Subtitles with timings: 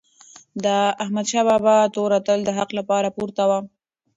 [0.63, 0.65] د
[1.03, 3.59] احمدشاه بابا توره تل د حق لپاره پورته وه.